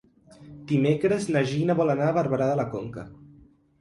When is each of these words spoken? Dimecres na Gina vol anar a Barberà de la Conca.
Dimecres 0.71 1.27
na 1.35 1.45
Gina 1.51 1.77
vol 1.81 1.93
anar 1.97 2.07
a 2.13 2.17
Barberà 2.17 2.49
de 2.53 2.57
la 2.61 2.67
Conca. 2.73 3.05